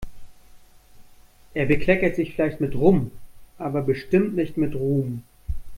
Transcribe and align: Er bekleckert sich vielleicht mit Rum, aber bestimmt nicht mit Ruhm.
Er 1.53 1.67
bekleckert 1.67 2.15
sich 2.15 2.33
vielleicht 2.33 2.59
mit 2.59 2.73
Rum, 2.73 3.11
aber 3.59 3.83
bestimmt 3.83 4.33
nicht 4.35 4.57
mit 4.57 4.73
Ruhm. 4.73 5.21